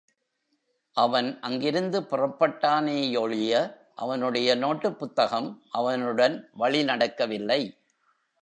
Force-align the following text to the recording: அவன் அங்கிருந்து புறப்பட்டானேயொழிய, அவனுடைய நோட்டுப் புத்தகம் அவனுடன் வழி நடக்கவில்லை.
அவன் 0.97 1.39
அங்கிருந்து 1.39 2.01
புறப்பட்டானேயொழிய, 2.01 3.53
அவனுடைய 3.95 4.55
நோட்டுப் 4.55 4.97
புத்தகம் 4.97 5.63
அவனுடன் 5.71 6.49
வழி 6.53 6.83
நடக்கவில்லை. 6.83 7.61